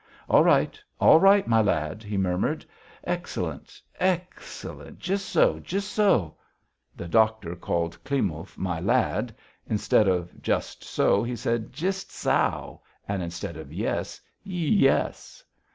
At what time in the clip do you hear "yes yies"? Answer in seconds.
13.71-15.43